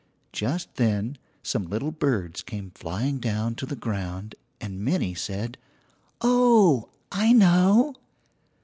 [0.33, 5.59] Just then some little birds came flying down to the ground, and Minnie said:
[6.21, 7.93] "Oh, I know."